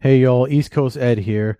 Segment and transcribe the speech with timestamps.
[0.00, 1.58] Hey, y'all, East Coast Ed here.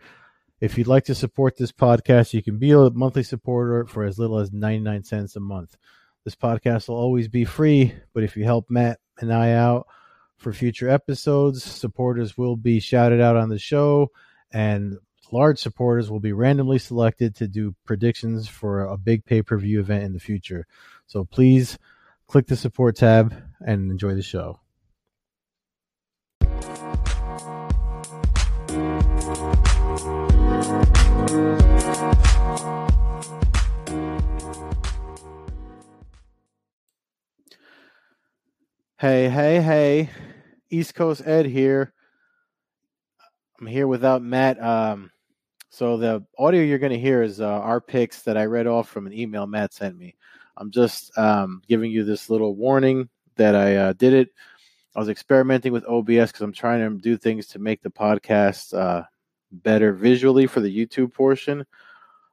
[0.61, 4.17] If you'd like to support this podcast, you can be a monthly supporter for as
[4.17, 5.77] little as 99 cents a month.
[6.25, 9.89] This podcast will always be free, but if you help Matt and I out
[10.37, 14.13] for future episodes, supporters will be shouted out on the show,
[14.53, 14.99] and
[15.33, 19.81] large supporters will be randomly selected to do predictions for a big pay per view
[19.81, 20.65] event in the future.
[21.09, 21.77] So please
[22.29, 23.35] click the support tab
[23.67, 24.61] and enjoy the show.
[39.01, 40.11] Hey, hey, hey.
[40.71, 41.93] East Coast Ed here.
[43.61, 44.61] I'm here without Matt.
[44.61, 45.13] Um,
[45.71, 48.89] so the audio you're going to hear is uh, our picks that I read off
[48.89, 50.17] from an email Matt sent me.
[50.57, 54.31] I'm just um, giving you this little warning that I uh, did it.
[54.97, 58.77] I was experimenting with OBS because I'm trying to do things to make the podcast
[58.77, 59.05] uh,
[59.53, 61.65] better visually for the YouTube portion.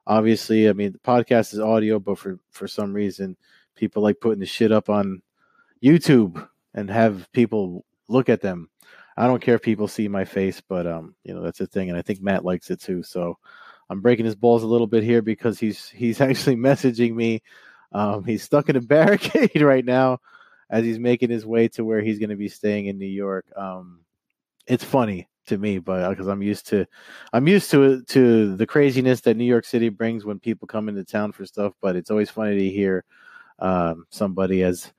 [0.04, 3.36] Obviously, I mean the podcast is audio, but for for some reason,
[3.76, 5.22] people like putting the shit up on
[5.80, 6.44] YouTube
[6.76, 8.68] and have people look at them.
[9.16, 11.88] I don't care if people see my face, but um, you know that's a thing,
[11.88, 13.02] and I think Matt likes it too.
[13.02, 13.38] So
[13.88, 17.42] I'm breaking his balls a little bit here because he's he's actually messaging me.
[17.92, 20.18] Um, he's stuck in a barricade right now
[20.68, 23.46] as he's making his way to where he's going to be staying in New York.
[23.56, 24.00] Um,
[24.66, 26.86] it's funny to me, but because uh, I'm used to,
[27.32, 31.04] I'm used to to the craziness that New York City brings when people come into
[31.04, 31.72] town for stuff.
[31.80, 33.04] But it's always funny to hear
[33.60, 34.92] um, somebody as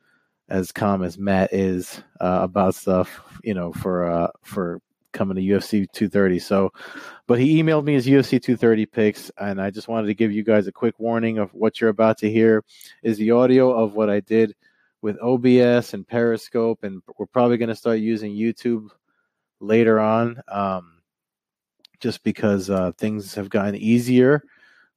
[0.50, 4.82] as calm as Matt is uh, about stuff, you know, for uh, for
[5.14, 6.40] coming to UFC 230.
[6.40, 6.72] So,
[7.26, 10.44] but he emailed me his UFC 230 picks, and I just wanted to give you
[10.44, 12.64] guys a quick warning of what you're about to hear
[13.04, 14.56] is the audio of what I did
[15.02, 18.90] with OBS and Periscope, and we're probably going to start using YouTube
[19.60, 21.00] later on, um,
[22.00, 24.44] just because uh, things have gotten easier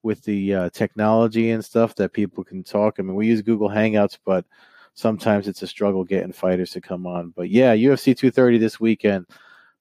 [0.02, 2.96] with the uh, technology and stuff that people can talk.
[2.98, 4.46] I mean, we use Google Hangouts, but
[4.94, 7.32] sometimes it's a struggle getting fighters to come on.
[7.36, 9.26] But yeah, UFC 230 this weekend.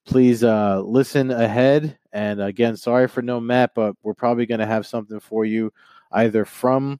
[0.05, 1.97] Please uh, listen ahead.
[2.13, 5.71] And again, sorry for no Matt, but we're probably going to have something for you
[6.11, 6.99] either from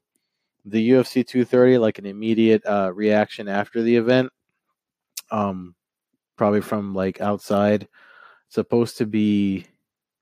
[0.64, 4.30] the UFC 230, like an immediate uh, reaction after the event.
[5.30, 5.74] Um,
[6.36, 7.82] probably from like outside.
[8.46, 9.66] It's supposed to be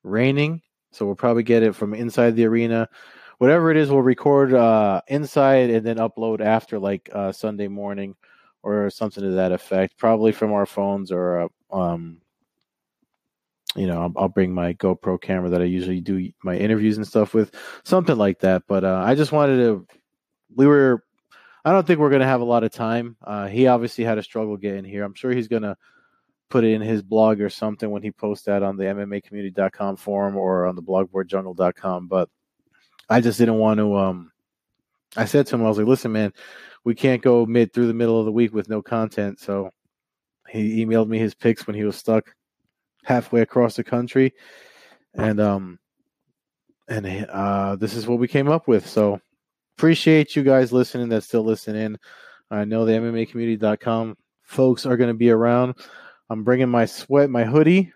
[0.02, 2.88] raining, so we'll probably get it from inside the arena
[3.38, 8.14] whatever it is, we'll record uh, inside and then upload after like uh, Sunday morning
[8.62, 9.96] or something to that effect.
[9.96, 12.20] Probably from our phones or uh, um,
[13.76, 17.06] you know, I'll, I'll, bring my GoPro camera that I usually do my interviews and
[17.06, 17.54] stuff with,
[17.84, 18.62] something like that.
[18.66, 19.86] But uh, I just wanted to.
[20.54, 21.04] We were.
[21.64, 23.16] I don't think we're going to have a lot of time.
[23.22, 25.04] Uh, he obviously had a struggle getting here.
[25.04, 25.76] I'm sure he's going to
[26.48, 30.36] put it in his blog or something when he posts that on the MMAcommunity.com forum
[30.36, 32.06] or on the blogboardjungle.com.
[32.06, 32.30] But
[33.08, 33.96] I just didn't want to.
[33.96, 34.32] Um,
[35.16, 36.32] I said to him, I was like, "Listen, man,
[36.84, 39.70] we can't go mid through the middle of the week with no content." So
[40.48, 42.34] he emailed me his picks when he was stuck
[43.04, 44.34] halfway across the country,
[45.14, 45.78] and um,
[46.88, 48.86] and uh, this is what we came up with.
[48.86, 49.20] So
[49.76, 51.08] appreciate you guys listening.
[51.08, 51.82] That still listening.
[51.82, 51.98] In.
[52.50, 55.74] I know the MMAcommunity.com folks are going to be around.
[56.30, 57.92] I'm bringing my sweat, my hoodie.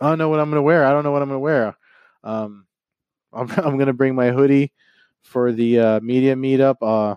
[0.00, 0.84] I don't know what I'm going to wear.
[0.84, 1.76] I don't know what I'm going to wear.
[2.22, 2.66] Um,
[3.32, 4.72] I'm, I'm to bring my hoodie
[5.22, 6.76] for the uh, media meetup.
[6.82, 7.16] Uh,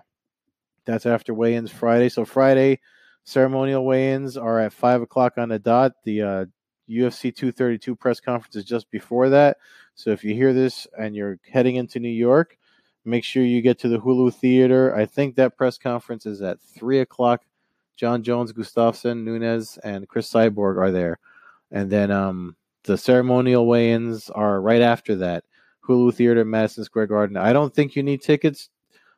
[0.84, 2.08] that's after weigh-ins Friday.
[2.08, 2.80] So Friday,
[3.24, 5.92] ceremonial weigh-ins are at five o'clock on the dot.
[6.04, 6.44] The uh,
[6.88, 9.56] UFC 232 press conference is just before that.
[9.94, 12.58] So if you hear this and you're heading into New York,
[13.04, 14.94] make sure you get to the Hulu Theater.
[14.94, 17.42] I think that press conference is at three o'clock.
[17.96, 21.20] Jon Jones, Gustafsson, Nunes, and Chris Cyborg are there,
[21.70, 25.44] and then um, the ceremonial weigh-ins are right after that.
[25.86, 27.36] Hulu Theater, Madison Square Garden.
[27.36, 28.70] I don't think you need tickets.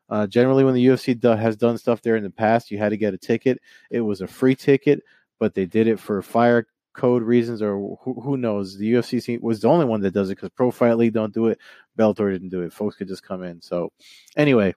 [0.09, 2.91] Uh, generally, when the UFC do, has done stuff there in the past, you had
[2.91, 3.60] to get a ticket.
[3.91, 5.03] It was a free ticket,
[5.38, 6.66] but they did it for fire
[6.97, 8.76] code reasons or who, who knows.
[8.76, 11.46] The UFC was the only one that does it because Pro Fight League don't do
[11.46, 11.58] it.
[11.99, 12.73] Bellator didn't do it.
[12.73, 13.61] Folks could just come in.
[13.61, 13.93] So,
[14.37, 14.75] anyway,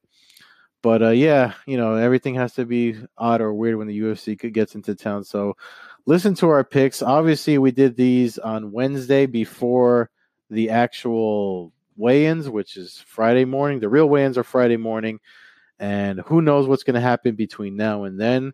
[0.81, 4.51] but uh, yeah, you know everything has to be odd or weird when the UFC
[4.51, 5.23] gets into town.
[5.23, 5.55] So,
[6.05, 7.01] listen to our picks.
[7.01, 10.09] Obviously, we did these on Wednesday before
[10.49, 13.79] the actual weigh-ins, which is Friday morning.
[13.79, 15.19] The real weigh-ins are Friday morning,
[15.77, 18.53] and who knows what's going to happen between now and then.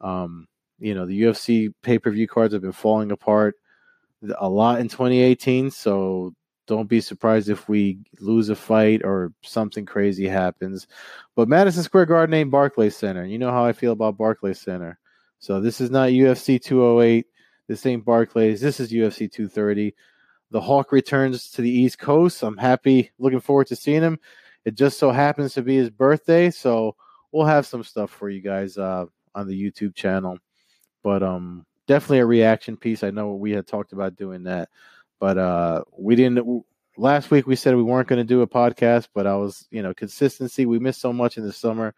[0.00, 0.46] Um,
[0.78, 3.56] you know, the UFC pay-per-view cards have been falling apart
[4.38, 6.34] a lot in 2018, so
[6.66, 10.86] don't be surprised if we lose a fight or something crazy happens.
[11.36, 13.24] But Madison Square Garden ain't Barclays Center.
[13.24, 14.98] You know how I feel about Barclays Center.
[15.40, 17.26] So this is not UFC 208.
[17.68, 18.60] This ain't Barclays.
[18.60, 19.94] This is UFC 230.
[20.54, 22.44] The Hawk returns to the East Coast.
[22.44, 24.20] I'm happy, looking forward to seeing him.
[24.64, 26.94] It just so happens to be his birthday, so
[27.32, 30.38] we'll have some stuff for you guys uh, on the YouTube channel.
[31.02, 33.02] But um, definitely a reaction piece.
[33.02, 34.68] I know we had talked about doing that,
[35.18, 36.64] but uh, we didn't.
[36.96, 39.82] Last week we said we weren't going to do a podcast, but I was, you
[39.82, 40.66] know, consistency.
[40.66, 41.96] We missed so much in the summer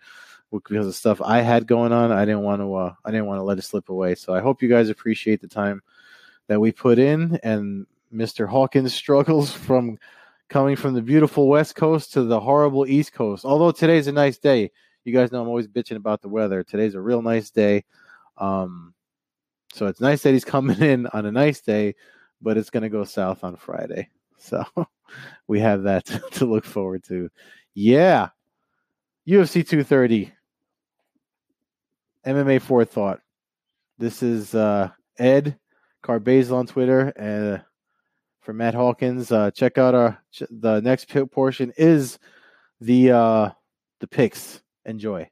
[0.50, 2.10] because of stuff I had going on.
[2.10, 2.74] I didn't want to.
[2.74, 4.14] Uh, I didn't want to let it slip away.
[4.14, 5.82] So I hope you guys appreciate the time
[6.46, 8.48] that we put in and Mr.
[8.48, 9.98] Hawkins struggles from
[10.48, 13.44] coming from the beautiful West Coast to the horrible East Coast.
[13.44, 14.70] Although today's a nice day,
[15.04, 16.62] you guys know I'm always bitching about the weather.
[16.62, 17.84] Today's a real nice day.
[18.38, 18.94] Um,
[19.72, 21.94] so it's nice that he's coming in on a nice day,
[22.40, 24.08] but it's going to go south on Friday.
[24.38, 24.62] So
[25.48, 27.30] we have that to look forward to.
[27.74, 28.28] Yeah.
[29.26, 30.30] UFC 230.
[32.26, 33.20] MMA Forethought.
[33.98, 35.58] This is uh, Ed
[36.04, 37.62] Carbazel on Twitter and
[38.46, 39.32] for Matt Hawkins.
[39.32, 42.20] Uh, check out our the next portion is
[42.80, 43.50] the uh,
[43.98, 44.62] the picks.
[44.84, 45.28] Enjoy.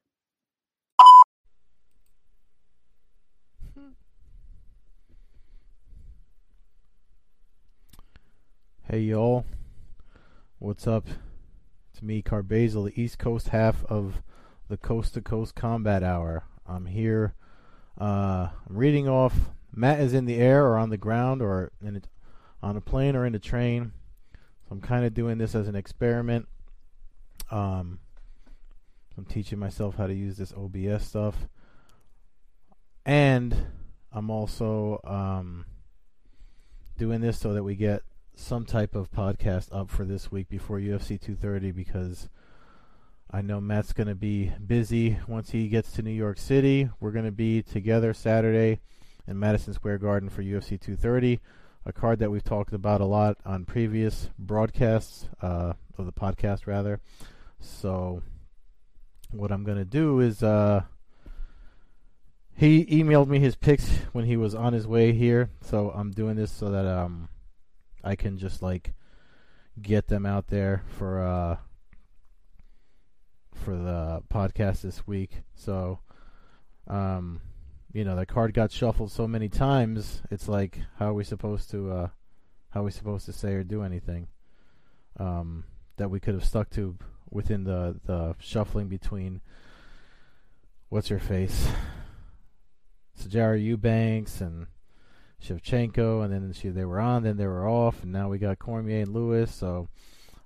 [8.82, 9.46] Hey y'all,
[10.58, 11.06] what's up?
[11.92, 14.22] It's me, Carbazel, the East Coast half of
[14.68, 16.44] the Coast to Coast Combat Hour.
[16.66, 17.34] I'm here.
[17.98, 19.34] Uh, I'm reading off.
[19.72, 22.02] Matt is in the air or on the ground or in
[22.64, 23.92] on a plane or in a train.
[24.32, 26.48] So I'm kind of doing this as an experiment.
[27.50, 27.98] Um,
[29.18, 31.36] I'm teaching myself how to use this OBS stuff.
[33.04, 33.54] And
[34.10, 35.66] I'm also um,
[36.96, 38.02] doing this so that we get
[38.34, 42.30] some type of podcast up for this week before UFC 230 because
[43.30, 46.88] I know Matt's going to be busy once he gets to New York City.
[46.98, 48.80] We're going to be together Saturday
[49.28, 51.40] in Madison Square Garden for UFC 230
[51.86, 56.66] a card that we've talked about a lot on previous broadcasts uh, of the podcast,
[56.66, 57.00] rather.
[57.60, 58.22] So,
[59.30, 60.82] what I'm going to do is uh,
[62.56, 65.50] he emailed me his picks when he was on his way here.
[65.60, 67.28] So I'm doing this so that um,
[68.02, 68.94] I can just like
[69.80, 71.56] get them out there for uh,
[73.54, 75.42] for the podcast this week.
[75.54, 75.98] So
[76.86, 77.40] um,
[77.94, 80.20] you know, the card got shuffled so many times.
[80.30, 82.08] It's like, how are we supposed to, uh,
[82.70, 84.26] how are we supposed to say or do anything
[85.18, 85.64] um,
[85.96, 86.98] that we could have stuck to
[87.30, 89.40] within the the shuffling between
[90.88, 91.68] what's her face,
[93.18, 94.66] Sijara Eubanks and
[95.42, 98.58] Shevchenko, and then she they were on, then they were off, and now we got
[98.58, 99.54] Cormier and Lewis.
[99.54, 99.88] So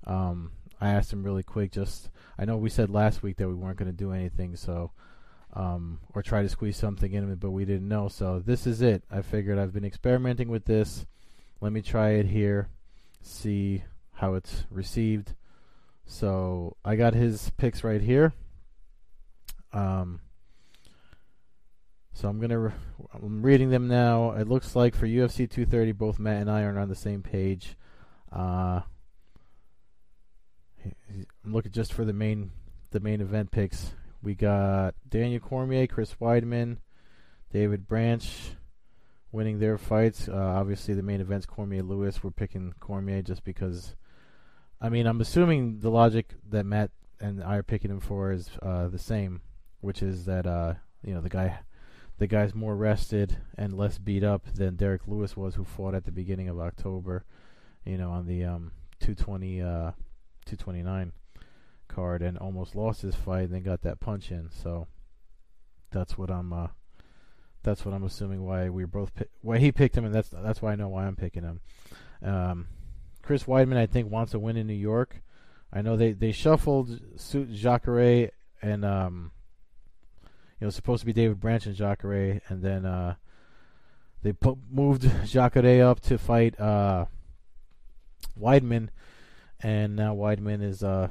[0.06, 0.52] um,
[0.82, 1.72] I asked him really quick.
[1.72, 4.92] Just I know we said last week that we weren't going to do anything, so
[5.54, 8.08] um, or try to squeeze something in it, but we didn't know.
[8.08, 9.02] So this is it.
[9.10, 11.06] I figured I've been experimenting with this.
[11.60, 12.68] Let me try it here,
[13.20, 15.34] see how it's received.
[16.06, 18.32] So I got his picks right here.
[19.72, 20.20] Um,
[22.12, 22.72] so I'm gonna re-
[23.14, 24.32] I'm reading them now.
[24.32, 27.76] It looks like for UFC 230, both Matt and I are on the same page.
[28.32, 28.80] Uh,
[31.44, 32.50] I'm looking just for the main
[32.90, 33.92] the main event picks.
[34.22, 36.78] We got Daniel Cormier, Chris Weidman,
[37.52, 38.56] David Branch
[39.30, 40.28] winning their fights.
[40.28, 42.22] Uh, obviously, the main event's Cormier Lewis.
[42.22, 43.94] We're picking Cormier just because.
[44.80, 48.48] I mean, I'm assuming the logic that Matt and I are picking him for is
[48.62, 49.40] uh, the same,
[49.80, 51.60] which is that uh, you know the guy,
[52.18, 56.04] the guy's more rested and less beat up than Derrick Lewis was, who fought at
[56.04, 57.24] the beginning of October.
[57.84, 59.92] You know, on the um, 220, uh,
[60.44, 61.12] 229
[61.88, 64.50] card and almost lost his fight and then got that punch in.
[64.50, 64.86] So
[65.90, 66.68] that's what I'm uh,
[67.62, 69.10] that's what I'm assuming why we both
[69.42, 71.60] why he picked him and that's that's why I know why I'm picking him.
[72.22, 72.68] Um,
[73.22, 75.22] Chris Weidman I think wants a win in New York.
[75.72, 78.30] I know they they shuffled suit Jacare
[78.62, 79.32] and um,
[80.22, 83.16] you know supposed to be David Branch and Jacare and then uh,
[84.22, 87.06] they put, moved Jacare up to fight uh,
[88.40, 88.88] Weidman
[89.60, 91.08] and now Weidman is uh,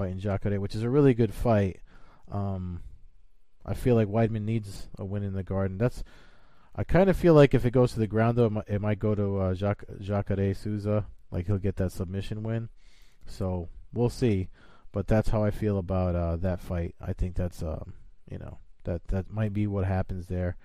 [0.00, 1.80] fighting Jacare, which is a really good fight.
[2.32, 2.80] Um,
[3.66, 5.76] I feel like Weidman needs a win in the Garden.
[5.76, 6.02] That's
[6.74, 8.80] I kind of feel like if it goes to the ground though, it might, it
[8.80, 11.04] might go to uh, Jacques, Jacare Souza.
[11.30, 12.70] Like he'll get that submission win.
[13.26, 14.48] So we'll see.
[14.90, 16.94] But that's how I feel about uh, that fight.
[16.98, 17.92] I think that's um,
[18.30, 20.56] you know that that might be what happens there.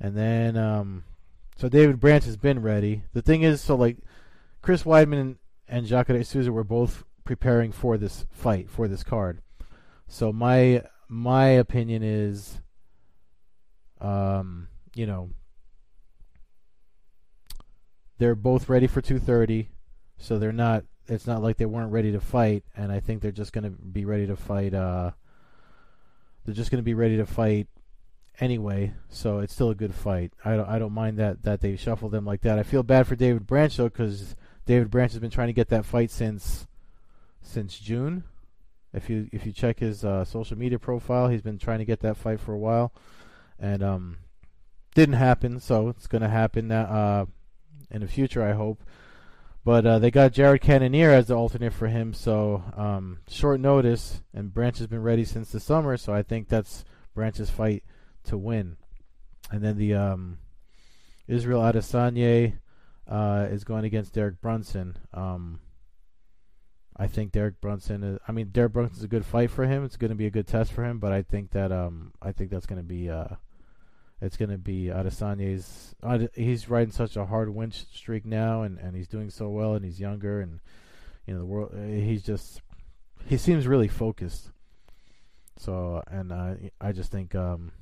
[0.00, 1.04] And then um,
[1.58, 3.02] so David Branch has been ready.
[3.12, 3.98] The thing is, so like
[4.62, 5.36] Chris Weidman
[5.68, 9.40] and Jacare Souza were both preparing for this fight for this card.
[10.06, 12.60] So my my opinion is,
[14.00, 15.30] um, you know,
[18.18, 19.70] they're both ready for 230,
[20.18, 20.84] so they're not.
[21.06, 23.70] It's not like they weren't ready to fight, and I think they're just going to
[23.70, 24.72] be ready to fight.
[24.72, 25.10] Uh,
[26.44, 27.68] they're just going to be ready to fight
[28.40, 30.32] anyway, so it's still a good fight.
[30.44, 32.58] I don't I don't mind that that they shuffled them like that.
[32.58, 34.34] I feel bad for David Branch though because
[34.66, 36.66] David Branch has been trying to get that fight since
[37.44, 38.24] since June.
[38.92, 42.00] If you if you check his uh, social media profile, he's been trying to get
[42.00, 42.92] that fight for a while,
[43.58, 44.16] and um,
[44.94, 45.60] didn't happen.
[45.60, 47.26] So it's going to happen uh,
[47.90, 48.82] in the future, I hope.
[49.64, 54.20] But uh, they got Jared Cannonier as the alternate for him, so um, short notice,
[54.34, 56.84] and Branch has been ready since the summer, so I think that's
[57.14, 57.82] Branch's fight
[58.24, 58.76] to win.
[59.50, 60.38] And then the um,
[61.26, 62.58] Israel Adesanya
[63.08, 64.98] uh, is going against Derek Brunson.
[65.14, 65.60] Um,
[66.96, 68.18] I think Derek Brunson is.
[68.28, 69.84] I mean, Derek Brunson is a good fight for him.
[69.84, 70.98] It's going to be a good test for him.
[70.98, 73.34] But I think that um, I think that's going to be uh,
[74.20, 75.94] it's going to be Adesanya's.
[76.34, 79.84] he's riding such a hard win streak now, and, and he's doing so well, and
[79.84, 80.60] he's younger, and
[81.26, 81.74] you know the world.
[81.74, 82.62] Uh, he's just
[83.26, 84.50] he seems really focused.
[85.56, 87.72] So, and uh, I just think um,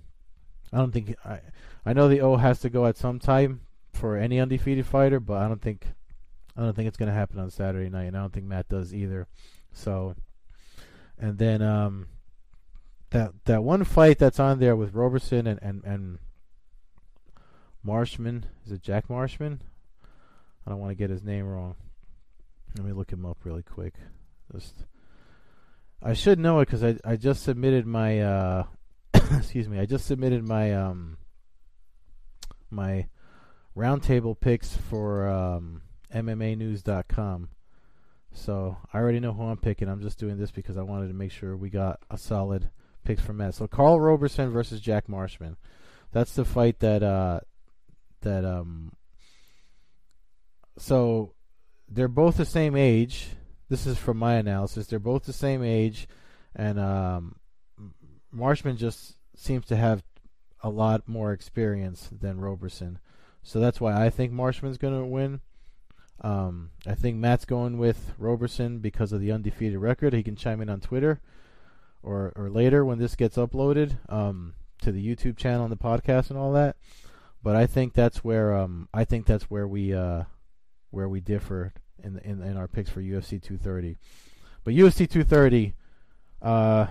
[0.72, 1.40] I don't think I
[1.84, 3.60] I know the O has to go at some time
[3.92, 5.86] for any undefeated fighter, but I don't think
[6.56, 8.68] I don't think it's going to happen on Saturday night, and I don't think Matt
[8.68, 9.26] does either.
[9.72, 10.14] So,
[11.18, 12.08] and then um,
[13.12, 16.18] that that one fight that's on there with Roberson and and and
[17.82, 19.60] Marshman is it Jack Marshman?
[20.66, 21.76] I don't want to get his name wrong.
[22.76, 23.94] Let me look him up really quick.
[24.52, 24.84] Just
[26.02, 28.64] I should know it because I I just submitted my uh
[29.14, 31.18] excuse me I just submitted my um
[32.70, 33.06] my
[33.76, 35.82] roundtable picks for um
[36.14, 37.48] MMAnews.com.
[38.32, 39.88] So I already know who I'm picking.
[39.88, 42.70] I'm just doing this because I wanted to make sure we got a solid
[43.04, 43.54] picks for Matt.
[43.54, 45.56] So Karl Roberson versus Jack Marshman.
[46.12, 47.40] That's the fight that uh
[48.22, 48.92] that um
[50.78, 51.34] so
[51.88, 53.30] they're both the same age.
[53.68, 54.86] This is from my analysis.
[54.86, 56.08] They're both the same age
[56.54, 57.36] and um
[58.30, 60.02] Marshman just seems to have
[60.62, 62.98] a lot more experience than Roberson.
[63.42, 65.40] So that's why I think Marshman's going to win.
[66.20, 70.12] Um, I think Matt's going with Roberson because of the undefeated record.
[70.12, 71.20] He can chime in on Twitter
[72.02, 76.30] or or later when this gets uploaded um, to the YouTube channel and the podcast
[76.30, 76.76] and all that.
[77.42, 80.24] But I think that's where um, I think that's where we uh,
[80.90, 83.98] where we differ in, in in our picks for UFC 230.
[84.64, 85.74] But UFC 230
[86.40, 86.86] uh,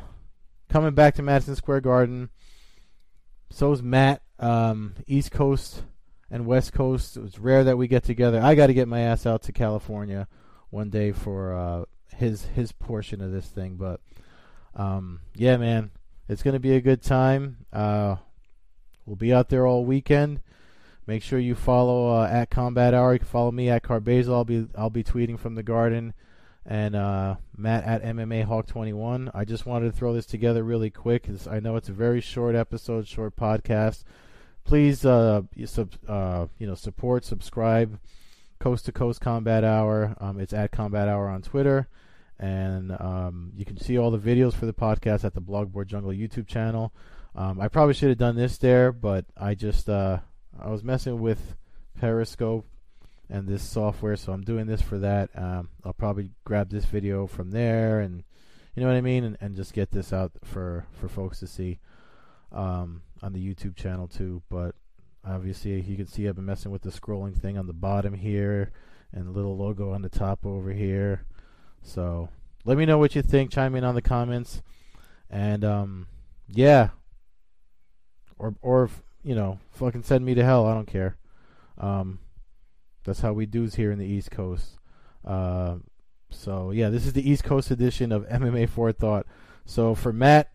[0.70, 2.30] coming back to Madison Square Garden.
[3.50, 4.22] So's Matt.
[4.40, 5.84] Um, East Coast
[6.32, 7.18] and West Coast.
[7.18, 8.42] It's rare that we get together.
[8.42, 10.28] I got to get my ass out to California
[10.70, 11.86] one day for uh,
[12.16, 13.76] his his portion of this thing.
[13.76, 14.00] But
[14.74, 15.92] um, yeah, man,
[16.30, 17.66] it's gonna be a good time.
[17.72, 18.16] Uh,
[19.06, 20.40] we'll be out there all weekend.
[21.06, 23.14] Make sure you follow uh, at Combat Hour.
[23.14, 24.34] You can follow me at Carbazel.
[24.34, 26.14] I'll be I'll be tweeting from the Garden,
[26.66, 29.32] and uh, Matt at MMA Hawk 21.
[29.34, 31.28] I just wanted to throw this together really quick.
[31.50, 34.06] I know it's a very short episode, short podcast
[34.64, 38.00] please uh, sub, uh, you know support subscribe
[38.62, 40.16] coast to coast combat hour.
[40.20, 41.88] Um, it's at combat hour on twitter.
[42.40, 46.12] And um, you can see all the videos for the podcast at the blogboard jungle
[46.12, 46.94] youtube channel.
[47.36, 50.20] Um, i probably should have done this there but i just uh,
[50.60, 51.56] i was messing with
[52.00, 52.68] periscope
[53.30, 55.30] and this software so i'm doing this for that.
[55.36, 58.24] Um, i'll probably grab this video from there and
[58.76, 59.24] you know what i mean?
[59.24, 61.80] And, and just get this out for for folks to see
[62.52, 64.42] um, on the YouTube channel too.
[64.50, 64.76] But
[65.26, 68.72] obviously, you can see I've been messing with the scrolling thing on the bottom here
[69.14, 71.26] and the little logo on the top over here.
[71.84, 72.30] So
[72.66, 73.52] let me know what you think.
[73.52, 74.62] Chime in on the comments,
[75.30, 76.08] and um,
[76.48, 76.90] yeah,
[78.38, 78.90] or or
[79.24, 80.66] you know, fucking send me to hell.
[80.66, 81.18] I don't care.
[81.78, 82.20] Um,
[83.04, 84.78] that's how we do's here in the East Coast.
[85.26, 85.78] Uh,
[86.30, 89.26] so yeah, this is the East Coast edition of MMA Forethought.
[89.66, 90.52] So for Matt,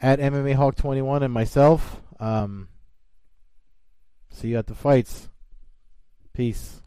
[0.00, 2.00] at MMA Hawk 21 and myself.
[2.20, 2.68] Um,
[4.30, 5.28] see you at the fights.
[6.32, 6.82] Peace.